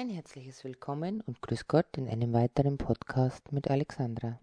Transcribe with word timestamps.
Ein 0.00 0.10
herzliches 0.10 0.62
Willkommen 0.62 1.22
und 1.22 1.42
Grüß 1.42 1.66
Gott 1.66 1.96
in 1.96 2.08
einem 2.08 2.32
weiteren 2.32 2.78
Podcast 2.78 3.50
mit 3.50 3.68
Alexandra. 3.68 4.38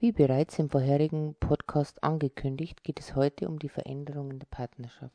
Wie 0.00 0.10
bereits 0.10 0.58
im 0.58 0.68
vorherigen 0.68 1.36
Podcast 1.38 2.02
angekündigt, 2.02 2.82
geht 2.82 2.98
es 2.98 3.14
heute 3.14 3.46
um 3.46 3.60
die 3.60 3.68
Veränderung 3.68 4.32
in 4.32 4.40
der 4.40 4.48
Partnerschaft. 4.48 5.14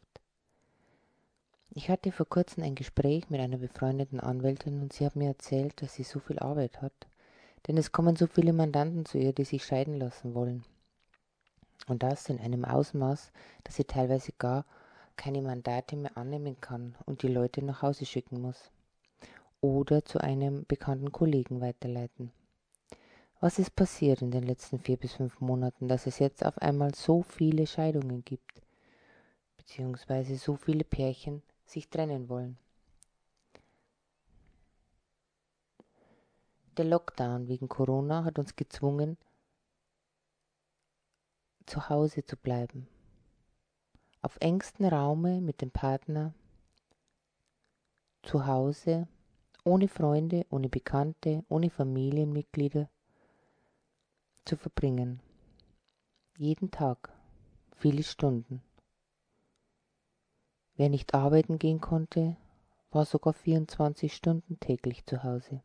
Ich 1.71 1.89
hatte 1.89 2.13
vor 2.13 2.25
kurzem 2.25 2.63
ein 2.63 2.75
Gespräch 2.75 3.29
mit 3.29 3.41
einer 3.41 3.57
befreundeten 3.57 4.21
Anwältin 4.21 4.81
und 4.81 4.93
sie 4.93 5.05
hat 5.05 5.17
mir 5.17 5.27
erzählt, 5.27 5.81
dass 5.81 5.95
sie 5.95 6.03
so 6.03 6.21
viel 6.21 6.39
Arbeit 6.39 6.81
hat, 6.81 6.93
denn 7.67 7.75
es 7.75 7.91
kommen 7.91 8.15
so 8.15 8.27
viele 8.27 8.53
Mandanten 8.53 9.05
zu 9.05 9.17
ihr, 9.17 9.33
die 9.33 9.43
sich 9.43 9.65
scheiden 9.65 9.99
lassen 9.99 10.33
wollen. 10.33 10.63
Und 11.87 12.01
das 12.01 12.29
in 12.29 12.39
einem 12.39 12.63
Ausmaß, 12.63 13.33
dass 13.65 13.75
sie 13.75 13.83
teilweise 13.83 14.31
gar 14.39 14.63
keine 15.17 15.41
Mandate 15.41 15.97
mehr 15.97 16.15
annehmen 16.15 16.61
kann 16.61 16.95
und 17.05 17.23
die 17.23 17.27
Leute 17.27 17.61
nach 17.61 17.81
Hause 17.81 18.05
schicken 18.05 18.39
muss 18.41 18.71
oder 19.65 20.05
zu 20.05 20.19
einem 20.19 20.65
bekannten 20.65 21.11
Kollegen 21.11 21.61
weiterleiten. 21.61 22.31
Was 23.39 23.59
ist 23.59 23.75
passiert 23.75 24.21
in 24.21 24.31
den 24.31 24.43
letzten 24.43 24.79
vier 24.79 24.97
bis 24.97 25.13
fünf 25.13 25.39
Monaten, 25.41 25.87
dass 25.87 26.07
es 26.07 26.19
jetzt 26.19 26.45
auf 26.45 26.57
einmal 26.59 26.95
so 26.95 27.21
viele 27.21 27.67
Scheidungen 27.67 28.23
gibt, 28.23 28.61
beziehungsweise 29.57 30.37
so 30.37 30.55
viele 30.55 30.83
Pärchen 30.83 31.43
sich 31.65 31.89
trennen 31.89 32.29
wollen? 32.29 32.57
Der 36.77 36.85
Lockdown 36.85 37.47
wegen 37.47 37.69
Corona 37.69 38.23
hat 38.23 38.37
uns 38.37 38.55
gezwungen, 38.55 39.17
zu 41.65 41.89
Hause 41.89 42.25
zu 42.25 42.37
bleiben, 42.37 42.87
auf 44.21 44.37
engstem 44.39 44.87
Raume 44.87 45.41
mit 45.41 45.61
dem 45.61 45.71
Partner, 45.71 46.33
zu 48.23 48.45
Hause 48.45 49.07
ohne 49.65 49.87
Freunde, 49.87 50.45
ohne 50.49 50.69
Bekannte, 50.69 51.43
ohne 51.49 51.69
Familienmitglieder 51.69 52.89
zu 54.45 54.55
verbringen. 54.55 55.19
Jeden 56.37 56.71
Tag, 56.71 57.11
viele 57.75 58.03
Stunden. 58.03 58.61
Wer 60.77 60.89
nicht 60.89 61.13
arbeiten 61.13 61.57
gehen 61.57 61.81
konnte, 61.81 62.37
war 62.91 63.05
sogar 63.05 63.33
24 63.33 64.13
Stunden 64.13 64.59
täglich 64.59 65.05
zu 65.05 65.23
Hause. 65.23 65.61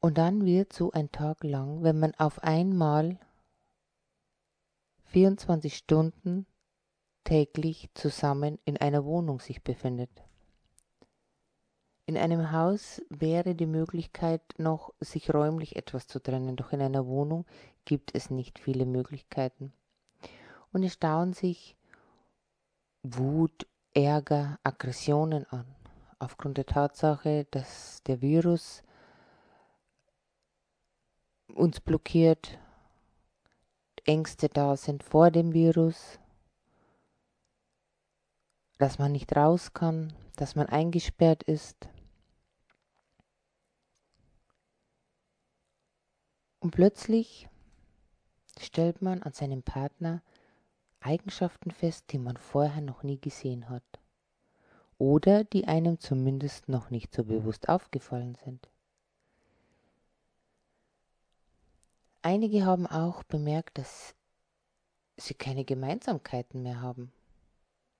Und 0.00 0.18
dann 0.18 0.44
wird 0.44 0.72
so 0.72 0.92
ein 0.92 1.10
Tag 1.10 1.42
lang, 1.42 1.82
wenn 1.82 1.98
man 1.98 2.14
auf 2.16 2.42
einmal 2.42 3.18
24 5.06 5.76
Stunden 5.76 6.46
täglich 7.24 7.88
zusammen 7.94 8.58
in 8.64 8.76
einer 8.76 9.04
Wohnung 9.04 9.40
sich 9.40 9.62
befindet. 9.62 10.10
In 12.06 12.18
einem 12.18 12.52
Haus 12.52 13.00
wäre 13.08 13.54
die 13.54 13.66
Möglichkeit 13.66 14.42
noch, 14.58 14.92
sich 15.00 15.32
räumlich 15.32 15.76
etwas 15.76 16.06
zu 16.06 16.22
trennen, 16.22 16.54
doch 16.54 16.72
in 16.72 16.82
einer 16.82 17.06
Wohnung 17.06 17.46
gibt 17.86 18.14
es 18.14 18.28
nicht 18.28 18.58
viele 18.58 18.84
Möglichkeiten. 18.84 19.72
Und 20.72 20.82
es 20.82 20.94
stauen 20.94 21.32
sich 21.32 21.76
Wut, 23.02 23.66
Ärger, 23.94 24.58
Aggressionen 24.64 25.46
an, 25.50 25.64
aufgrund 26.18 26.58
der 26.58 26.66
Tatsache, 26.66 27.46
dass 27.50 28.02
der 28.02 28.20
Virus 28.20 28.82
uns 31.54 31.80
blockiert, 31.80 32.58
Ängste 34.04 34.50
da 34.50 34.76
sind 34.76 35.02
vor 35.02 35.30
dem 35.30 35.54
Virus, 35.54 36.18
dass 38.76 38.98
man 38.98 39.12
nicht 39.12 39.34
raus 39.34 39.72
kann, 39.72 40.12
dass 40.36 40.56
man 40.56 40.66
eingesperrt 40.66 41.42
ist. 41.44 41.88
Und 46.64 46.70
plötzlich 46.70 47.46
stellt 48.58 49.02
man 49.02 49.22
an 49.22 49.34
seinem 49.34 49.62
Partner 49.62 50.22
Eigenschaften 50.98 51.70
fest, 51.70 52.06
die 52.10 52.18
man 52.18 52.38
vorher 52.38 52.80
noch 52.80 53.02
nie 53.02 53.20
gesehen 53.20 53.68
hat. 53.68 53.82
Oder 54.96 55.44
die 55.44 55.68
einem 55.68 56.00
zumindest 56.00 56.70
noch 56.70 56.88
nicht 56.88 57.12
so 57.12 57.22
bewusst 57.22 57.68
aufgefallen 57.68 58.34
sind. 58.46 58.66
Einige 62.22 62.64
haben 62.64 62.86
auch 62.86 63.24
bemerkt, 63.24 63.76
dass 63.76 64.14
sie 65.18 65.34
keine 65.34 65.66
Gemeinsamkeiten 65.66 66.62
mehr 66.62 66.80
haben. 66.80 67.12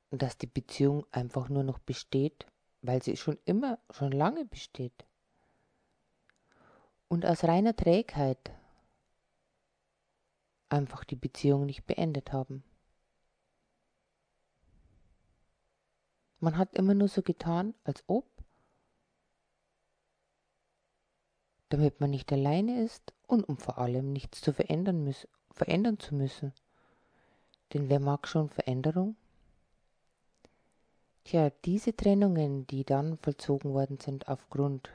Und 0.08 0.22
dass 0.22 0.38
die 0.38 0.46
Beziehung 0.46 1.04
einfach 1.10 1.50
nur 1.50 1.64
noch 1.64 1.80
besteht, 1.80 2.46
weil 2.80 3.02
sie 3.02 3.18
schon 3.18 3.36
immer, 3.44 3.78
schon 3.90 4.12
lange 4.12 4.46
besteht 4.46 5.04
und 7.14 7.24
aus 7.24 7.44
reiner 7.44 7.76
Trägheit 7.76 8.50
einfach 10.68 11.04
die 11.04 11.14
Beziehung 11.14 11.64
nicht 11.64 11.86
beendet 11.86 12.32
haben. 12.32 12.64
Man 16.40 16.58
hat 16.58 16.74
immer 16.74 16.92
nur 16.92 17.06
so 17.06 17.22
getan, 17.22 17.72
als 17.84 18.02
ob, 18.08 18.26
damit 21.68 22.00
man 22.00 22.10
nicht 22.10 22.32
alleine 22.32 22.82
ist 22.82 23.14
und 23.28 23.44
um 23.44 23.58
vor 23.58 23.78
allem 23.78 24.12
nichts 24.12 24.40
zu 24.40 24.52
verändern, 24.52 25.04
müssen, 25.04 25.30
verändern 25.52 26.00
zu 26.00 26.16
müssen. 26.16 26.52
Denn 27.72 27.88
wer 27.88 28.00
mag 28.00 28.26
schon 28.26 28.48
Veränderung? 28.48 29.14
Tja, 31.22 31.50
diese 31.64 31.94
Trennungen, 31.94 32.66
die 32.66 32.82
dann 32.82 33.18
vollzogen 33.18 33.72
worden 33.72 34.00
sind 34.00 34.26
aufgrund 34.26 34.90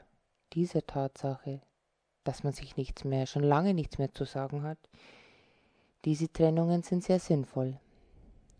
dieser 0.52 0.86
Tatsache, 0.86 1.62
dass 2.24 2.44
man 2.44 2.52
sich 2.52 2.76
nichts 2.76 3.04
mehr, 3.04 3.26
schon 3.26 3.42
lange 3.42 3.74
nichts 3.74 3.98
mehr 3.98 4.12
zu 4.12 4.24
sagen 4.24 4.62
hat. 4.62 4.78
Diese 6.04 6.32
Trennungen 6.32 6.82
sind 6.82 7.04
sehr 7.04 7.18
sinnvoll, 7.18 7.78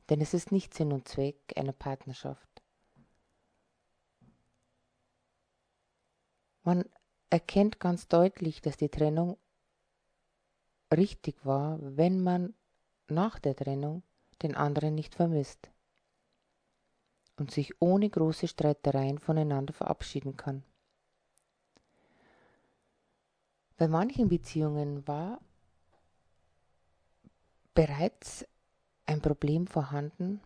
denn 0.08 0.20
es 0.20 0.34
ist 0.34 0.52
nicht 0.52 0.74
Sinn 0.74 0.92
und 0.92 1.08
Zweck 1.08 1.36
einer 1.56 1.72
Partnerschaft. 1.72 2.48
Man 6.62 6.84
erkennt 7.30 7.80
ganz 7.80 8.08
deutlich, 8.08 8.60
dass 8.60 8.76
die 8.76 8.90
Trennung 8.90 9.38
richtig 10.92 11.44
war, 11.44 11.78
wenn 11.80 12.22
man 12.22 12.54
nach 13.08 13.38
der 13.38 13.56
Trennung 13.56 14.02
den 14.42 14.54
anderen 14.54 14.94
nicht 14.94 15.14
vermisst 15.14 15.70
und 17.36 17.50
sich 17.50 17.80
ohne 17.80 18.10
große 18.10 18.48
Streitereien 18.48 19.18
voneinander 19.18 19.72
verabschieden 19.72 20.36
kann. 20.36 20.62
Bei 23.80 23.88
manchen 23.88 24.28
Beziehungen 24.28 25.08
war 25.08 25.40
bereits 27.72 28.46
ein 29.06 29.22
Problem 29.22 29.66
vorhanden, 29.66 30.42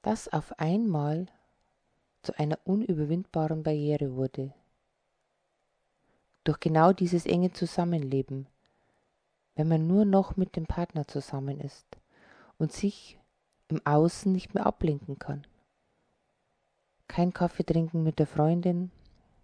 das 0.00 0.32
auf 0.32 0.58
einmal 0.58 1.26
zu 2.22 2.34
einer 2.38 2.58
unüberwindbaren 2.64 3.62
Barriere 3.62 4.16
wurde. 4.16 4.54
Durch 6.44 6.60
genau 6.60 6.94
dieses 6.94 7.26
enge 7.26 7.52
Zusammenleben, 7.52 8.46
wenn 9.54 9.68
man 9.68 9.86
nur 9.86 10.06
noch 10.06 10.38
mit 10.38 10.56
dem 10.56 10.64
Partner 10.64 11.06
zusammen 11.06 11.60
ist 11.60 11.98
und 12.56 12.72
sich 12.72 13.18
im 13.68 13.84
Außen 13.84 14.32
nicht 14.32 14.54
mehr 14.54 14.64
ablenken 14.64 15.18
kann. 15.18 15.46
Kein 17.06 17.34
Kaffee 17.34 17.64
trinken 17.64 18.02
mit 18.02 18.18
der 18.18 18.26
Freundin, 18.26 18.90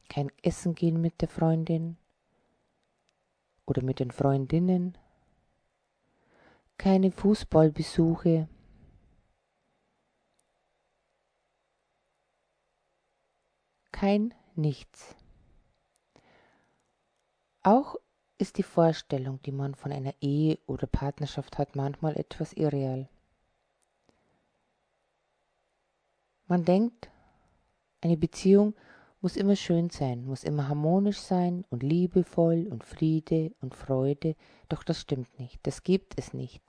kein 0.08 0.32
Essen 0.42 0.74
gehen 0.74 1.02
mit 1.02 1.20
der 1.20 1.28
Freundin, 1.28 1.98
oder 3.68 3.82
mit 3.82 4.00
den 4.00 4.10
Freundinnen, 4.10 4.96
keine 6.78 7.10
Fußballbesuche, 7.10 8.48
kein 13.92 14.32
Nichts. 14.54 15.14
Auch 17.62 17.94
ist 18.38 18.58
die 18.58 18.64
Vorstellung, 18.64 19.40
die 19.42 19.52
man 19.52 19.74
von 19.74 19.92
einer 19.92 20.14
Ehe 20.20 20.58
oder 20.66 20.86
Partnerschaft 20.86 21.58
hat, 21.58 21.76
manchmal 21.76 22.16
etwas 22.16 22.54
irreal. 22.54 23.08
Man 26.46 26.64
denkt, 26.64 27.10
eine 28.00 28.16
Beziehung 28.16 28.74
muss 29.20 29.36
immer 29.36 29.56
schön 29.56 29.90
sein, 29.90 30.24
muss 30.24 30.44
immer 30.44 30.68
harmonisch 30.68 31.18
sein 31.18 31.64
und 31.70 31.82
liebevoll 31.82 32.68
und 32.70 32.84
Friede 32.84 33.52
und 33.60 33.74
Freude, 33.74 34.36
doch 34.68 34.84
das 34.84 35.00
stimmt 35.00 35.38
nicht, 35.38 35.58
das 35.64 35.82
gibt 35.82 36.18
es 36.18 36.32
nicht. 36.32 36.62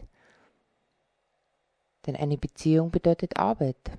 Denn 2.06 2.16
eine 2.16 2.38
Beziehung 2.38 2.92
bedeutet 2.92 3.38
Arbeit. 3.38 3.92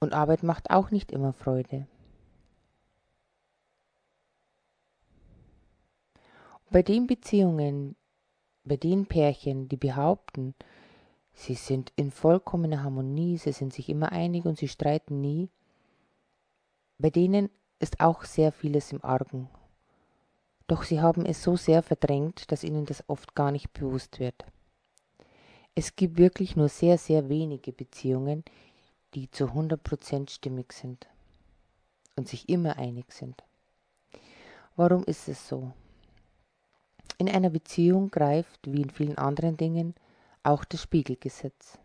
Und 0.00 0.12
Arbeit 0.12 0.42
macht 0.42 0.70
auch 0.70 0.90
nicht 0.90 1.12
immer 1.12 1.32
Freude. 1.32 1.86
bei 6.74 6.82
den 6.82 7.06
Beziehungen, 7.06 7.94
bei 8.64 8.76
den 8.76 9.06
Pärchen, 9.06 9.68
die 9.68 9.76
behaupten, 9.76 10.56
Sie 11.34 11.54
sind 11.54 11.92
in 11.96 12.10
vollkommener 12.10 12.82
Harmonie, 12.82 13.38
sie 13.38 13.52
sind 13.52 13.72
sich 13.72 13.88
immer 13.88 14.12
einig 14.12 14.46
und 14.46 14.56
sie 14.56 14.68
streiten 14.68 15.20
nie. 15.20 15.48
Bei 16.98 17.10
denen 17.10 17.50
ist 17.80 18.00
auch 18.00 18.24
sehr 18.24 18.52
vieles 18.52 18.92
im 18.92 19.04
Argen. 19.04 19.48
Doch 20.66 20.84
sie 20.84 21.00
haben 21.00 21.26
es 21.26 21.42
so 21.42 21.56
sehr 21.56 21.82
verdrängt, 21.82 22.50
dass 22.50 22.64
ihnen 22.64 22.86
das 22.86 23.04
oft 23.08 23.34
gar 23.34 23.50
nicht 23.50 23.72
bewusst 23.72 24.20
wird. 24.20 24.44
Es 25.74 25.96
gibt 25.96 26.16
wirklich 26.16 26.56
nur 26.56 26.68
sehr, 26.68 26.96
sehr 26.98 27.28
wenige 27.28 27.72
Beziehungen, 27.72 28.44
die 29.14 29.30
zu 29.30 29.46
100% 29.46 30.30
stimmig 30.30 30.72
sind 30.72 31.08
und 32.16 32.28
sich 32.28 32.48
immer 32.48 32.76
einig 32.76 33.12
sind. 33.12 33.42
Warum 34.76 35.04
ist 35.04 35.28
es 35.28 35.48
so? 35.48 35.72
In 37.18 37.28
einer 37.28 37.50
Beziehung 37.50 38.10
greift, 38.10 38.60
wie 38.64 38.82
in 38.82 38.90
vielen 38.90 39.18
anderen 39.18 39.56
Dingen, 39.56 39.94
auch 40.44 40.64
das 40.64 40.82
Spiegelgesetz. 40.82 41.78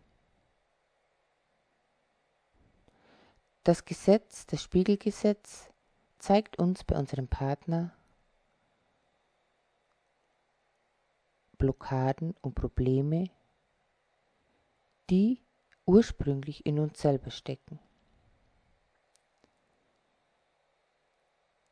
Das 3.64 3.84
Gesetz, 3.84 4.46
das 4.46 4.62
Spiegelgesetz, 4.62 5.70
zeigt 6.18 6.58
uns 6.58 6.84
bei 6.84 6.96
unserem 6.98 7.28
Partner 7.28 7.92
Blockaden 11.58 12.34
und 12.40 12.54
Probleme, 12.54 13.30
die 15.10 15.40
ursprünglich 15.84 16.64
in 16.64 16.78
uns 16.78 17.00
selber 17.00 17.30
stecken. 17.30 17.78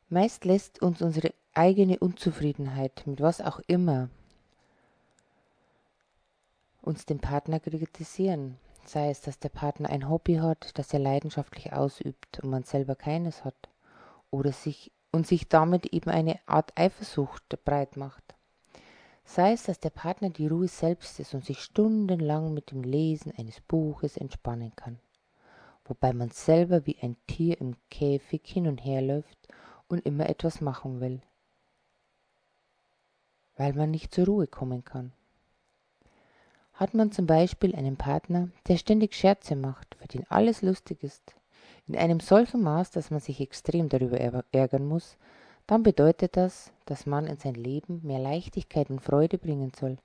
Meist 0.09 0.45
lässt 0.45 0.81
uns 0.81 1.01
unsere 1.01 1.33
eigene 1.53 1.99
Unzufriedenheit 1.99 3.05
mit 3.05 3.21
was 3.21 3.41
auch 3.41 3.59
immer 3.67 4.09
uns 6.89 7.05
den 7.05 7.19
Partner 7.19 7.59
kritisieren, 7.59 8.57
sei 8.83 9.11
es, 9.11 9.21
dass 9.21 9.37
der 9.37 9.49
Partner 9.49 9.89
ein 9.89 10.09
Hobby 10.09 10.35
hat, 10.37 10.77
das 10.77 10.91
er 10.91 10.99
leidenschaftlich 10.99 11.71
ausübt 11.71 12.39
und 12.39 12.49
man 12.49 12.63
selber 12.63 12.95
keines 12.95 13.45
hat, 13.45 13.69
oder 14.31 14.51
sich 14.51 14.91
und 15.11 15.27
sich 15.27 15.47
damit 15.47 15.87
eben 15.93 16.09
eine 16.09 16.39
Art 16.47 16.77
Eifersucht 16.77 17.63
breit 17.63 17.95
macht. 17.95 18.23
Sei 19.23 19.53
es, 19.53 19.63
dass 19.63 19.79
der 19.79 19.91
Partner 19.91 20.31
die 20.31 20.47
Ruhe 20.47 20.67
selbst 20.67 21.19
ist 21.19 21.35
und 21.35 21.45
sich 21.45 21.61
stundenlang 21.61 22.53
mit 22.53 22.71
dem 22.71 22.81
Lesen 22.81 23.31
eines 23.37 23.61
Buches 23.61 24.17
entspannen 24.17 24.75
kann, 24.75 24.99
wobei 25.85 26.13
man 26.13 26.31
selber 26.31 26.87
wie 26.87 26.97
ein 27.01 27.15
Tier 27.27 27.61
im 27.61 27.75
Käfig 27.91 28.41
hin 28.45 28.67
und 28.67 28.83
her 28.83 29.03
läuft 29.03 29.47
und 29.87 30.03
immer 30.05 30.27
etwas 30.27 30.61
machen 30.61 30.99
will, 30.99 31.21
weil 33.57 33.73
man 33.73 33.91
nicht 33.91 34.13
zur 34.13 34.25
Ruhe 34.25 34.47
kommen 34.47 34.83
kann. 34.83 35.13
Hat 36.79 36.93
man 36.93 37.11
zum 37.11 37.25
Beispiel 37.25 37.75
einen 37.75 37.97
Partner, 37.97 38.47
der 38.69 38.77
ständig 38.77 39.13
Scherze 39.13 39.57
macht, 39.57 39.95
für 39.95 40.07
den 40.07 40.25
alles 40.29 40.61
lustig 40.61 41.03
ist, 41.03 41.35
in 41.89 41.97
einem 41.97 42.21
solchen 42.21 42.63
Maß, 42.63 42.91
dass 42.91 43.11
man 43.11 43.19
sich 43.19 43.41
extrem 43.41 43.89
darüber 43.89 44.17
ärgern 44.17 44.85
muss, 44.87 45.17
dann 45.67 45.83
bedeutet 45.83 46.37
das, 46.37 46.71
dass 46.85 47.05
man 47.05 47.27
in 47.27 47.35
sein 47.35 47.55
Leben 47.55 47.99
mehr 48.03 48.19
Leichtigkeit 48.19 48.89
und 48.89 49.01
Freude 49.01 49.37
bringen 49.37 49.73
soll. 49.77 49.97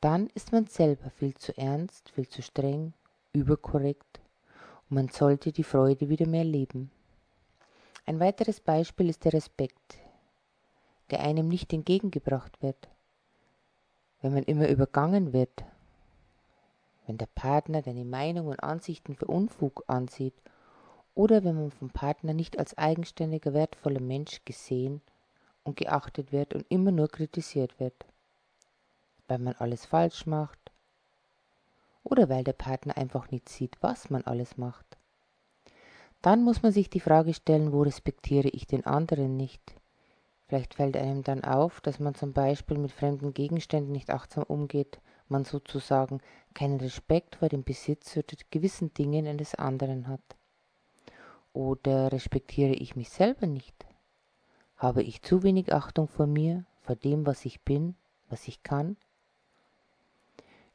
Dann 0.00 0.28
ist 0.28 0.50
man 0.50 0.66
selber 0.66 1.10
viel 1.10 1.34
zu 1.34 1.54
ernst, 1.58 2.08
viel 2.08 2.26
zu 2.26 2.40
streng, 2.40 2.94
überkorrekt 3.34 4.20
und 4.88 4.94
man 4.94 5.08
sollte 5.08 5.52
die 5.52 5.62
Freude 5.62 6.08
wieder 6.08 6.26
mehr 6.26 6.44
leben. 6.44 6.90
Ein 8.06 8.18
weiteres 8.18 8.60
Beispiel 8.60 9.10
ist 9.10 9.26
der 9.26 9.34
Respekt, 9.34 9.98
der 11.10 11.20
einem 11.20 11.48
nicht 11.48 11.70
entgegengebracht 11.74 12.62
wird 12.62 12.88
wenn 14.22 14.34
man 14.34 14.42
immer 14.44 14.68
übergangen 14.68 15.32
wird, 15.32 15.64
wenn 17.06 17.18
der 17.18 17.28
Partner 17.34 17.82
deine 17.82 18.04
Meinung 18.04 18.48
und 18.48 18.62
Ansichten 18.62 19.14
für 19.14 19.26
Unfug 19.26 19.84
ansieht 19.86 20.34
oder 21.14 21.42
wenn 21.44 21.56
man 21.56 21.70
vom 21.70 21.90
Partner 21.90 22.34
nicht 22.34 22.58
als 22.58 22.76
eigenständiger, 22.78 23.52
wertvoller 23.52 24.00
Mensch 24.00 24.44
gesehen 24.44 25.00
und 25.64 25.76
geachtet 25.76 26.32
wird 26.32 26.54
und 26.54 26.66
immer 26.68 26.92
nur 26.92 27.08
kritisiert 27.08 27.80
wird, 27.80 28.04
weil 29.28 29.38
man 29.38 29.54
alles 29.54 29.86
falsch 29.86 30.26
macht 30.26 30.58
oder 32.04 32.28
weil 32.28 32.44
der 32.44 32.52
Partner 32.52 32.96
einfach 32.96 33.30
nicht 33.30 33.48
sieht, 33.48 33.76
was 33.80 34.10
man 34.10 34.22
alles 34.24 34.56
macht. 34.56 34.98
Dann 36.22 36.42
muss 36.44 36.62
man 36.62 36.72
sich 36.72 36.90
die 36.90 37.00
Frage 37.00 37.32
stellen, 37.32 37.72
wo 37.72 37.82
respektiere 37.82 38.48
ich 38.48 38.66
den 38.66 38.84
anderen 38.84 39.36
nicht? 39.36 39.79
Vielleicht 40.50 40.74
fällt 40.74 40.96
einem 40.96 41.22
dann 41.22 41.44
auf, 41.44 41.80
dass 41.80 42.00
man 42.00 42.16
zum 42.16 42.32
Beispiel 42.32 42.76
mit 42.76 42.90
fremden 42.90 43.32
Gegenständen 43.32 43.92
nicht 43.92 44.10
achtsam 44.10 44.42
umgeht, 44.42 45.00
man 45.28 45.44
sozusagen 45.44 46.20
keinen 46.54 46.80
Respekt 46.80 47.36
vor 47.36 47.48
dem 47.48 47.62
Besitz 47.62 48.16
oder 48.16 48.36
gewissen 48.50 48.92
Dingen 48.92 49.28
eines 49.28 49.54
anderen 49.54 50.08
hat. 50.08 50.36
Oder 51.52 52.10
respektiere 52.10 52.72
ich 52.72 52.96
mich 52.96 53.10
selber 53.10 53.46
nicht? 53.46 53.86
Habe 54.76 55.04
ich 55.04 55.22
zu 55.22 55.44
wenig 55.44 55.72
Achtung 55.72 56.08
vor 56.08 56.26
mir, 56.26 56.64
vor 56.80 56.96
dem, 56.96 57.26
was 57.26 57.44
ich 57.44 57.60
bin, 57.60 57.94
was 58.28 58.48
ich 58.48 58.64
kann? 58.64 58.96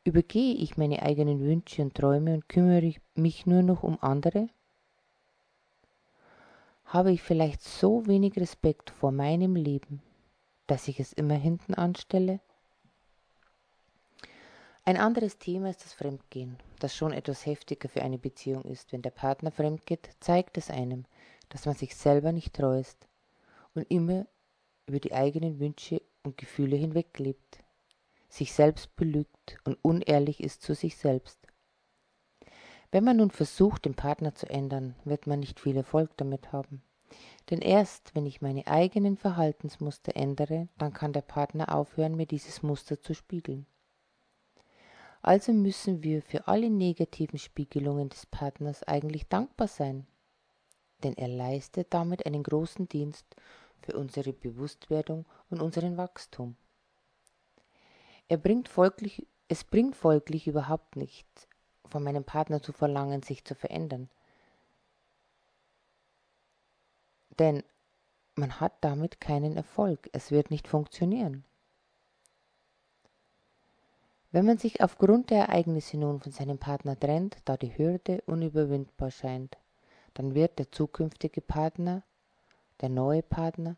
Übergehe 0.06 0.56
ich 0.56 0.78
meine 0.78 1.04
eigenen 1.04 1.42
Wünsche 1.42 1.82
und 1.82 1.96
Träume 1.96 2.36
und 2.36 2.48
kümmere 2.48 2.94
mich 3.14 3.46
nur 3.46 3.62
noch 3.62 3.84
um 3.84 3.98
andere? 4.00 4.48
Habe 6.86 7.12
ich 7.12 7.22
vielleicht 7.22 7.62
so 7.62 8.06
wenig 8.08 8.38
Respekt 8.38 8.90
vor 8.90 9.12
meinem 9.12 9.56
Leben, 9.56 10.02
dass 10.68 10.88
ich 10.88 11.00
es 11.00 11.14
immer 11.14 11.36
hinten 11.36 11.74
anstelle? 11.74 12.40
Ein 14.88 14.98
anderes 14.98 15.40
Thema 15.40 15.72
ist 15.72 15.84
das 15.84 15.94
Fremdgehen, 15.94 16.58
das 16.80 16.96
schon 16.96 17.12
etwas 17.12 17.46
heftiger 17.46 17.90
für 17.90 18.04
eine 18.04 18.20
Beziehung 18.20 18.64
ist. 18.66 18.94
Wenn 18.94 19.02
der 19.02 19.10
Partner 19.10 19.50
fremdgeht, 19.50 20.10
zeigt 20.20 20.60
es 20.60 20.70
einem, 20.70 21.06
dass 21.50 21.66
man 21.66 21.74
sich 21.74 21.96
selber 21.96 22.32
nicht 22.32 22.54
treu 22.54 22.80
ist 22.80 23.08
und 23.74 23.90
immer 23.90 24.28
über 24.86 25.00
die 25.00 25.14
eigenen 25.14 25.60
Wünsche 25.60 26.04
und 26.24 26.38
Gefühle 26.38 26.76
hinweglebt, 26.76 27.64
sich 28.30 28.54
selbst 28.54 28.96
belügt 28.96 29.58
und 29.64 29.80
unehrlich 29.82 30.44
ist 30.44 30.62
zu 30.62 30.76
sich 30.76 30.98
selbst. 30.98 31.40
Wenn 32.92 33.04
man 33.04 33.18
nun 33.18 33.32
versucht, 33.32 33.86
den 33.86 33.96
Partner 33.96 34.36
zu 34.36 34.50
ändern, 34.50 34.96
wird 35.04 35.28
man 35.28 35.40
nicht 35.40 35.60
viel 35.60 35.76
Erfolg 35.76 36.12
damit 36.18 36.52
haben. 36.52 36.82
Denn 37.50 37.60
erst 37.60 38.16
wenn 38.16 38.26
ich 38.26 38.42
meine 38.42 38.66
eigenen 38.68 39.18
Verhaltensmuster 39.18 40.16
ändere, 40.16 40.68
dann 40.78 40.94
kann 40.94 41.14
der 41.14 41.22
Partner 41.22 41.76
aufhören, 41.76 42.16
mir 42.16 42.26
dieses 42.26 42.64
Muster 42.64 43.00
zu 43.00 43.14
spiegeln. 43.14 43.66
Also 45.22 45.54
müssen 45.54 46.04
wir 46.04 46.22
für 46.22 46.48
alle 46.48 46.70
negativen 46.70 47.40
Spiegelungen 47.40 48.10
des 48.10 48.26
Partners 48.26 48.84
eigentlich 48.84 49.28
dankbar 49.28 49.68
sein, 49.68 50.06
denn 51.04 51.16
er 51.16 51.28
leistet 51.28 51.94
damit 51.94 52.26
einen 52.26 52.44
großen 52.44 52.88
Dienst 52.88 53.26
für 53.82 53.98
unsere 53.98 54.34
Bewusstwerdung 54.34 55.26
und 55.50 55.62
unseren 55.62 55.98
Wachstum. 55.98 56.56
Er 58.28 58.38
bringt 58.38 58.70
folglich, 58.70 59.28
es 59.48 59.64
bringt 59.64 59.96
folglich 59.96 60.48
überhaupt 60.48 60.96
nichts, 60.96 61.48
von 61.90 62.04
meinem 62.04 62.24
Partner 62.24 62.62
zu 62.62 62.74
verlangen, 62.74 63.24
sich 63.24 63.46
zu 63.46 63.56
verändern. 63.56 64.10
Denn 67.40 67.64
man 68.36 68.60
hat 68.60 68.74
damit 68.82 69.22
keinen 69.22 69.56
Erfolg. 69.58 70.10
Es 70.14 70.32
wird 70.32 70.52
nicht 70.52 70.68
funktionieren. 70.68 71.46
Wenn 74.32 74.46
man 74.46 74.58
sich 74.58 74.82
aufgrund 74.82 75.30
der 75.30 75.46
Ereignisse 75.48 75.98
nun 75.98 76.20
von 76.20 76.34
seinem 76.34 76.58
Partner 76.58 77.00
trennt, 77.00 77.38
da 77.46 77.56
die 77.56 77.78
Hürde 77.78 78.22
unüberwindbar 78.26 79.10
scheint, 79.10 79.58
dann 80.14 80.36
wird 80.36 80.60
der 80.60 80.72
zukünftige 80.72 81.40
Partner, 81.40 82.04
der 82.82 82.90
neue 82.90 83.24
Partner, 83.24 83.78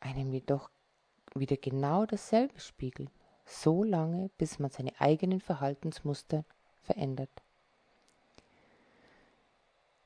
einem 0.00 0.32
jedoch 0.32 0.70
wieder 1.34 1.56
genau 1.56 2.04
dasselbe 2.04 2.60
spiegeln, 2.60 3.08
so 3.46 3.82
lange, 3.82 4.30
bis 4.36 4.58
man 4.58 4.70
seine 4.70 4.92
eigenen 5.00 5.40
Verhaltensmuster 5.40 6.44
verändert. 6.84 7.30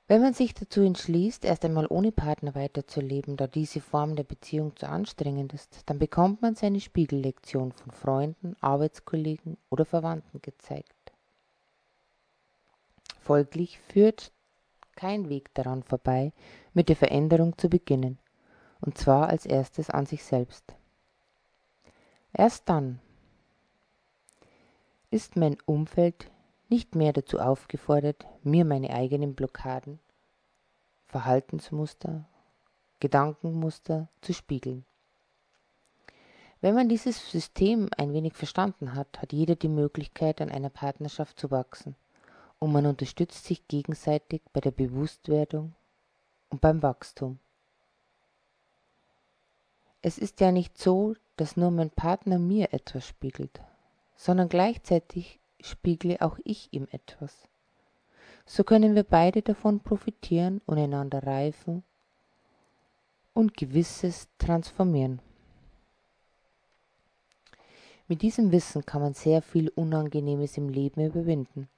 Wenn 0.06 0.23
man 0.23 0.32
sich 0.32 0.54
dazu 0.54 0.80
entschließt, 0.80 1.44
erst 1.44 1.66
einmal 1.66 1.87
ohne 1.90 2.12
Partner 2.12 2.54
weiterzuleben, 2.54 3.37
da 3.37 3.47
diese 3.47 3.82
Form 3.82 4.16
der 4.16 4.25
Beziehung 4.25 4.75
zu 4.75 4.88
anstrengend 4.88 5.52
ist, 5.52 5.82
dann 5.85 5.99
bekommt 5.99 6.40
man 6.40 6.54
seine 6.54 6.80
Spiegellektion 6.80 7.73
von 7.73 7.92
Freunden, 7.92 8.56
Arbeitskollegen 8.62 9.58
oder 9.68 9.85
Verwandten 9.85 10.40
gezeigt. 10.40 10.94
Folglich 13.20 13.78
führt 13.80 14.32
kein 14.97 15.28
Weg 15.28 15.52
daran 15.52 15.82
vorbei, 15.82 16.32
mit 16.73 16.88
der 16.88 16.97
Veränderung 16.97 17.58
zu 17.58 17.68
beginnen, 17.68 18.18
und 18.80 18.97
zwar 18.97 19.28
als 19.28 19.44
erstes 19.44 19.90
an 19.90 20.06
sich 20.06 20.25
selbst. 20.25 20.75
Erst 22.32 22.66
dann 22.70 22.99
ist 25.11 25.37
mein 25.37 25.58
Umfeld 25.66 26.30
nicht 26.68 26.94
mehr 26.94 27.12
dazu 27.12 27.38
aufgefordert, 27.38 28.26
mir 28.42 28.64
meine 28.64 28.90
eigenen 28.90 29.34
Blockaden, 29.34 29.98
Verhaltensmuster, 31.06 32.25
Gedankenmuster 33.00 34.08
zu 34.20 34.34
spiegeln. 34.34 34.84
Wenn 36.60 36.75
man 36.75 36.88
dieses 36.88 37.30
System 37.30 37.88
ein 37.96 38.12
wenig 38.12 38.34
verstanden 38.34 38.94
hat, 38.94 39.22
hat 39.22 39.32
jeder 39.32 39.54
die 39.54 39.68
Möglichkeit, 39.68 40.40
an 40.40 40.50
einer 40.50 40.70
Partnerschaft 40.70 41.38
zu 41.38 41.50
wachsen. 41.50 41.94
Und 42.58 42.72
man 42.72 42.87
unterstützt 42.87 43.44
sich 43.44 43.68
gegenseitig 43.68 44.42
bei 44.52 44.60
der 44.60 44.72
Bewusstwerdung 44.72 45.75
und 46.50 46.60
beim 46.60 46.82
Wachstum. 46.82 47.38
Es 50.02 50.18
ist 50.18 50.40
ja 50.40 50.50
nicht 50.50 50.76
so, 50.76 51.14
dass 51.37 51.56
nur 51.56 51.70
mein 51.70 51.90
Partner 51.90 52.40
mir 52.40 52.72
etwas 52.72 53.06
spiegelt, 53.06 53.60
sondern 54.16 54.48
gleichzeitig 54.48 55.38
spiegle 55.60 56.20
auch 56.20 56.38
ich 56.44 56.68
ihm 56.72 56.86
etwas. 56.90 57.48
So 58.46 58.64
können 58.64 58.94
wir 58.94 59.04
beide 59.04 59.42
davon 59.42 59.80
profitieren 59.80 60.60
und 60.66 60.78
einander 60.78 61.22
reifen 61.22 61.82
und 63.34 63.56
Gewisses 63.56 64.28
transformieren. 64.38 65.20
Mit 68.08 68.22
diesem 68.22 68.52
Wissen 68.52 68.86
kann 68.86 69.02
man 69.02 69.12
sehr 69.12 69.42
viel 69.42 69.68
Unangenehmes 69.68 70.56
im 70.56 70.70
Leben 70.70 71.04
überwinden, 71.04 71.68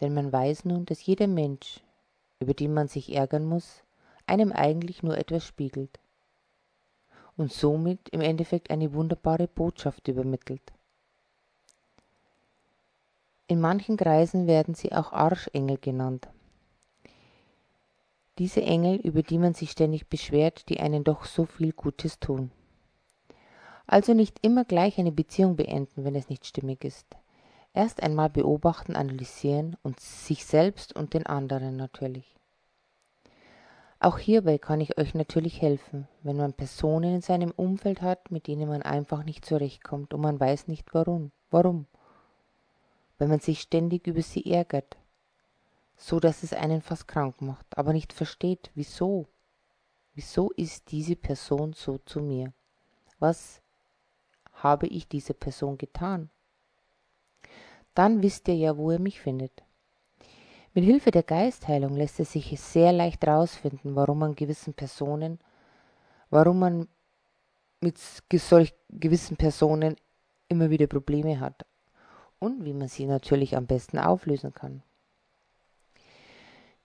denn 0.00 0.14
man 0.14 0.32
weiß 0.32 0.64
nun, 0.66 0.86
dass 0.86 1.04
jeder 1.04 1.26
Mensch, 1.26 1.80
über 2.38 2.54
den 2.54 2.72
man 2.72 2.86
sich 2.86 3.12
ärgern 3.12 3.44
muss, 3.44 3.82
einem 4.26 4.52
eigentlich 4.52 5.02
nur 5.02 5.18
etwas 5.18 5.44
spiegelt 5.44 5.98
und 7.36 7.52
somit 7.52 8.08
im 8.10 8.20
Endeffekt 8.20 8.70
eine 8.70 8.92
wunderbare 8.92 9.48
Botschaft 9.48 10.06
übermittelt. 10.06 10.62
In 13.50 13.60
manchen 13.60 13.96
Kreisen 13.96 14.46
werden 14.46 14.74
sie 14.74 14.92
auch 14.92 15.12
Arschengel 15.12 15.76
genannt. 15.76 16.28
Diese 18.38 18.62
Engel, 18.62 18.94
über 18.94 19.24
die 19.24 19.38
man 19.38 19.54
sich 19.54 19.72
ständig 19.72 20.06
beschwert, 20.08 20.68
die 20.68 20.78
einen 20.78 21.02
doch 21.02 21.24
so 21.24 21.46
viel 21.46 21.72
Gutes 21.72 22.20
tun. 22.20 22.52
Also 23.88 24.14
nicht 24.14 24.38
immer 24.42 24.64
gleich 24.64 24.98
eine 24.98 25.10
Beziehung 25.10 25.56
beenden, 25.56 26.04
wenn 26.04 26.14
es 26.14 26.28
nicht 26.28 26.46
stimmig 26.46 26.84
ist. 26.84 27.08
Erst 27.74 28.04
einmal 28.04 28.30
beobachten, 28.30 28.94
analysieren 28.94 29.76
und 29.82 29.98
sich 29.98 30.46
selbst 30.46 30.94
und 30.94 31.12
den 31.12 31.26
anderen 31.26 31.76
natürlich. 31.76 32.36
Auch 33.98 34.18
hierbei 34.18 34.58
kann 34.58 34.80
ich 34.80 34.96
euch 34.96 35.12
natürlich 35.14 35.60
helfen, 35.60 36.06
wenn 36.22 36.36
man 36.36 36.52
Personen 36.52 37.16
in 37.16 37.20
seinem 37.20 37.50
Umfeld 37.50 38.00
hat, 38.00 38.30
mit 38.30 38.46
denen 38.46 38.68
man 38.68 38.82
einfach 38.82 39.24
nicht 39.24 39.44
zurechtkommt 39.44 40.14
und 40.14 40.20
man 40.20 40.38
weiß 40.38 40.68
nicht 40.68 40.94
warum. 40.94 41.32
Warum? 41.50 41.88
Wenn 43.20 43.28
man 43.28 43.40
sich 43.40 43.60
ständig 43.60 44.06
über 44.06 44.22
sie 44.22 44.50
ärgert, 44.50 44.96
so 45.94 46.20
dass 46.20 46.42
es 46.42 46.54
einen 46.54 46.80
fast 46.80 47.06
krank 47.06 47.42
macht, 47.42 47.66
aber 47.76 47.92
nicht 47.92 48.14
versteht, 48.14 48.70
wieso. 48.74 49.26
Wieso 50.14 50.52
ist 50.52 50.90
diese 50.90 51.16
Person 51.16 51.74
so 51.74 51.98
zu 51.98 52.22
mir? 52.22 52.54
Was 53.18 53.60
habe 54.54 54.86
ich 54.86 55.06
dieser 55.06 55.34
Person 55.34 55.76
getan? 55.76 56.30
Dann 57.92 58.22
wisst 58.22 58.48
ihr 58.48 58.56
ja, 58.56 58.78
wo 58.78 58.90
ihr 58.90 58.98
mich 58.98 59.20
findet. 59.20 59.52
Mit 60.72 60.84
Hilfe 60.84 61.10
der 61.10 61.22
Geistheilung 61.22 61.96
lässt 61.96 62.20
es 62.20 62.32
sich 62.32 62.58
sehr 62.58 62.90
leicht 62.94 63.26
herausfinden, 63.26 63.96
warum 63.96 64.20
man 64.20 64.34
gewissen 64.34 64.72
Personen, 64.72 65.40
warum 66.30 66.58
man 66.58 66.88
mit 67.82 67.98
solch 67.98 68.72
gewissen 68.88 69.36
Personen 69.36 69.96
immer 70.48 70.70
wieder 70.70 70.86
Probleme 70.86 71.38
hat 71.38 71.66
und 72.40 72.64
wie 72.64 72.72
man 72.72 72.88
sie 72.88 73.06
natürlich 73.06 73.56
am 73.56 73.66
besten 73.66 73.98
auflösen 73.98 74.52
kann. 74.52 74.82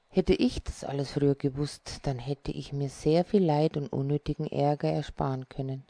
Hätte 0.10 0.34
ich 0.34 0.64
das 0.64 0.84
alles 0.84 1.12
früher 1.12 1.36
gewusst, 1.36 2.00
dann 2.04 2.20
hätte 2.20 2.52
ich 2.52 2.72
mir 2.72 2.90
sehr 2.90 3.26
viel 3.26 3.44
Leid 3.44 3.76
und 3.76 3.92
unnötigen 3.92 4.48
Ärger 4.48 4.90
ersparen 4.90 5.50
können. 5.50 5.84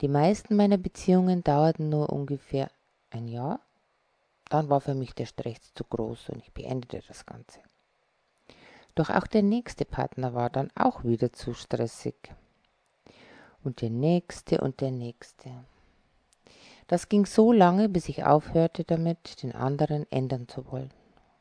Die 0.00 0.08
meisten 0.08 0.56
meiner 0.56 0.78
Beziehungen 0.78 1.44
dauerten 1.44 1.88
nur 1.88 2.10
ungefähr 2.10 2.70
ein 3.10 3.28
Jahr. 3.28 3.60
Dann 4.48 4.68
war 4.68 4.80
für 4.80 4.94
mich 4.94 5.14
der 5.14 5.26
Stress 5.26 5.72
zu 5.74 5.84
groß 5.84 6.30
und 6.30 6.42
ich 6.42 6.52
beendete 6.52 7.02
das 7.06 7.24
Ganze. 7.24 7.60
Doch 8.94 9.08
auch 9.08 9.26
der 9.26 9.42
nächste 9.42 9.84
Partner 9.84 10.34
war 10.34 10.50
dann 10.50 10.70
auch 10.74 11.04
wieder 11.04 11.32
zu 11.32 11.54
stressig. 11.54 12.34
Und 13.62 13.82
der 13.82 13.90
nächste 13.90 14.60
und 14.60 14.80
der 14.80 14.90
nächste. 14.90 15.50
Das 16.90 17.08
ging 17.08 17.24
so 17.24 17.52
lange, 17.52 17.88
bis 17.88 18.08
ich 18.08 18.24
aufhörte 18.24 18.82
damit, 18.82 19.44
den 19.44 19.54
anderen 19.54 20.10
ändern 20.10 20.48
zu 20.48 20.72
wollen. 20.72 20.90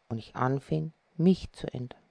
Und 0.07 0.19
ich 0.19 0.35
anfing, 0.35 0.93
mich 1.17 1.51
zu 1.53 1.65
ändern, 1.73 2.03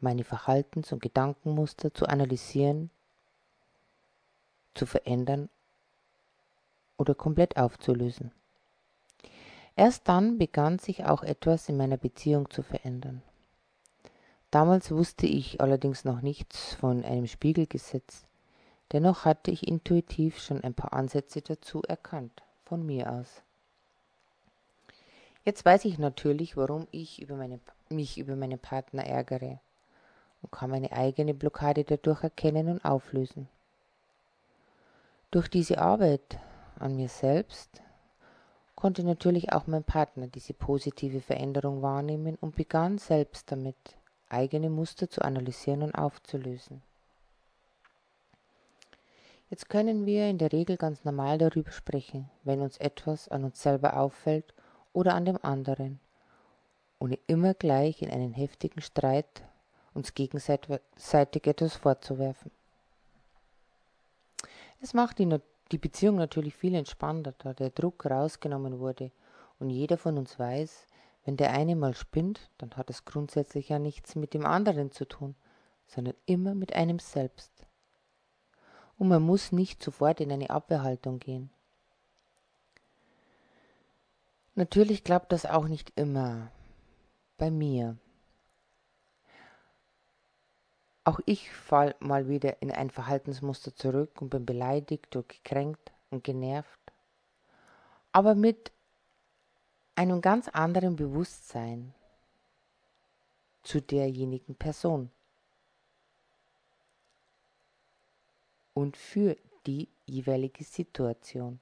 meine 0.00 0.24
Verhaltens- 0.24 0.92
und 0.92 1.00
Gedankenmuster 1.00 1.94
zu 1.94 2.06
analysieren, 2.06 2.90
zu 4.74 4.86
verändern 4.86 5.48
oder 6.96 7.14
komplett 7.14 7.56
aufzulösen. 7.56 8.32
Erst 9.76 10.08
dann 10.08 10.36
begann 10.36 10.80
sich 10.80 11.04
auch 11.04 11.22
etwas 11.22 11.68
in 11.68 11.76
meiner 11.76 11.96
Beziehung 11.96 12.50
zu 12.50 12.64
verändern. 12.64 13.22
Damals 14.50 14.90
wusste 14.90 15.26
ich 15.28 15.60
allerdings 15.60 16.04
noch 16.04 16.22
nichts 16.22 16.74
von 16.74 17.04
einem 17.04 17.28
Spiegelgesetz, 17.28 18.26
dennoch 18.90 19.24
hatte 19.24 19.52
ich 19.52 19.68
intuitiv 19.68 20.40
schon 20.40 20.64
ein 20.64 20.74
paar 20.74 20.92
Ansätze 20.92 21.40
dazu 21.40 21.82
erkannt, 21.82 22.42
von 22.68 22.84
mir 22.84 23.10
aus. 23.10 23.42
Jetzt 25.44 25.64
weiß 25.64 25.86
ich 25.86 25.98
natürlich, 25.98 26.56
warum 26.56 26.86
ich 26.90 27.22
über 27.22 27.34
meine, 27.36 27.60
mich 27.88 28.18
über 28.18 28.36
meine 28.36 28.58
Partner 28.58 29.04
ärgere 29.04 29.60
und 30.42 30.52
kann 30.52 30.70
meine 30.70 30.92
eigene 30.92 31.34
Blockade 31.34 31.84
dadurch 31.84 32.22
erkennen 32.22 32.68
und 32.68 32.84
auflösen. 32.84 33.48
Durch 35.30 35.48
diese 35.48 35.78
Arbeit 35.78 36.38
an 36.78 36.96
mir 36.96 37.08
selbst, 37.08 37.82
konnte 38.74 39.02
natürlich 39.02 39.52
auch 39.52 39.66
mein 39.66 39.82
Partner 39.82 40.28
diese 40.28 40.54
positive 40.54 41.20
Veränderung 41.20 41.82
wahrnehmen 41.82 42.36
und 42.40 42.54
begann 42.54 42.98
selbst 42.98 43.50
damit, 43.50 43.76
eigene 44.28 44.70
Muster 44.70 45.10
zu 45.10 45.22
analysieren 45.22 45.82
und 45.82 45.94
aufzulösen. 45.94 46.82
Jetzt 49.50 49.70
können 49.70 50.04
wir 50.04 50.28
in 50.28 50.36
der 50.36 50.52
Regel 50.52 50.76
ganz 50.76 51.04
normal 51.04 51.38
darüber 51.38 51.72
sprechen, 51.72 52.28
wenn 52.44 52.60
uns 52.60 52.76
etwas 52.76 53.28
an 53.28 53.44
uns 53.44 53.62
selber 53.62 53.96
auffällt 53.96 54.52
oder 54.92 55.14
an 55.14 55.24
dem 55.24 55.38
anderen, 55.42 56.00
ohne 56.98 57.18
immer 57.26 57.54
gleich 57.54 58.02
in 58.02 58.10
einen 58.10 58.34
heftigen 58.34 58.82
Streit 58.82 59.42
uns 59.94 60.12
gegenseitig 60.14 61.46
etwas 61.46 61.76
vorzuwerfen. 61.76 62.50
Es 64.80 64.92
macht 64.92 65.18
die 65.18 65.78
Beziehung 65.78 66.16
natürlich 66.16 66.54
viel 66.54 66.74
entspannter, 66.74 67.34
da 67.38 67.54
der 67.54 67.70
Druck 67.70 68.04
rausgenommen 68.04 68.78
wurde 68.78 69.10
und 69.58 69.70
jeder 69.70 69.96
von 69.96 70.18
uns 70.18 70.38
weiß, 70.38 70.86
wenn 71.24 71.36
der 71.36 71.52
eine 71.52 71.74
mal 71.74 71.94
spinnt, 71.94 72.50
dann 72.58 72.70
hat 72.76 72.90
es 72.90 73.06
grundsätzlich 73.06 73.70
ja 73.70 73.78
nichts 73.78 74.14
mit 74.14 74.34
dem 74.34 74.44
anderen 74.44 74.92
zu 74.92 75.06
tun, 75.06 75.34
sondern 75.86 76.14
immer 76.26 76.54
mit 76.54 76.74
einem 76.74 76.98
selbst. 76.98 77.67
Und 78.98 79.08
man 79.08 79.22
muss 79.22 79.52
nicht 79.52 79.82
sofort 79.82 80.20
in 80.20 80.32
eine 80.32 80.50
Abwehrhaltung 80.50 81.18
gehen. 81.20 81.50
Natürlich 84.54 85.04
klappt 85.04 85.30
das 85.30 85.46
auch 85.46 85.68
nicht 85.68 85.92
immer. 85.94 86.50
Bei 87.36 87.50
mir. 87.50 87.96
Auch 91.04 91.20
ich 91.26 91.52
fall 91.52 91.94
mal 92.00 92.28
wieder 92.28 92.60
in 92.60 92.72
ein 92.72 92.90
Verhaltensmuster 92.90 93.74
zurück 93.74 94.20
und 94.20 94.30
bin 94.30 94.44
beleidigt 94.44 95.14
oder 95.14 95.26
gekränkt 95.28 95.92
und 96.10 96.24
genervt. 96.24 96.92
Aber 98.10 98.34
mit 98.34 98.72
einem 99.94 100.20
ganz 100.20 100.48
anderen 100.48 100.96
Bewusstsein 100.96 101.94
zu 103.62 103.80
derjenigen 103.80 104.56
Person 104.56 105.10
und 108.78 108.96
für 108.96 109.36
die 109.66 109.88
jeweilige 110.06 110.64
Situation. 110.64 111.60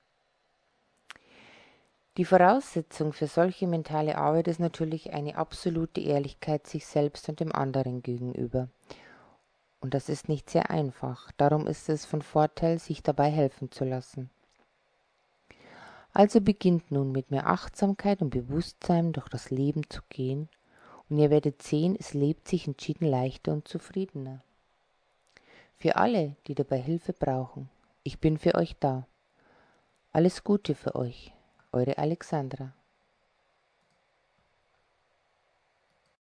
Die 2.17 2.25
Voraussetzung 2.25 3.13
für 3.13 3.27
solche 3.27 3.67
mentale 3.67 4.17
Arbeit 4.17 4.49
ist 4.49 4.61
natürlich 4.61 5.13
eine 5.13 5.37
absolute 5.37 6.01
Ehrlichkeit 6.01 6.67
sich 6.67 6.87
selbst 6.87 7.29
und 7.29 7.41
dem 7.41 7.53
anderen 7.53 8.03
gegenüber 8.03 8.69
und 9.87 9.95
das 9.95 10.09
ist 10.09 10.29
nicht 10.29 10.51
sehr 10.51 10.71
einfach. 10.71 11.31
Darum 11.37 11.69
ist 11.69 11.89
es 11.89 12.05
von 12.07 12.21
Vorteil, 12.21 12.81
sich 12.81 13.05
dabei 13.05 13.31
helfen 13.31 13.71
zu 13.71 13.85
lassen. 13.85 14.31
Also 16.13 16.41
beginnt 16.41 16.91
nun 16.91 17.13
mit 17.13 17.31
mehr 17.31 17.47
Achtsamkeit 17.47 18.21
und 18.21 18.31
Bewusstsein 18.31 19.13
durch 19.13 19.29
das 19.29 19.51
Leben 19.51 19.89
zu 19.89 20.01
gehen, 20.09 20.49
und 21.09 21.19
ihr 21.19 21.31
werdet 21.31 21.63
sehen, 21.63 21.95
es 21.97 22.15
lebt 22.15 22.49
sich 22.49 22.67
entschieden 22.67 23.07
leichter 23.07 23.53
und 23.53 23.69
zufriedener. 23.69 24.43
Für 25.79 25.97
alle, 25.97 26.37
die 26.47 26.55
dabei 26.55 26.79
Hilfe 26.79 27.13
brauchen, 27.13 27.69
ich 28.03 28.19
bin 28.19 28.39
für 28.39 28.55
euch 28.55 28.77
da. 28.81 29.07
Alles 30.11 30.43
Gute 30.43 30.75
für 30.75 30.95
euch, 30.95 31.35
eure 31.71 31.99
Alexandra. 31.99 32.73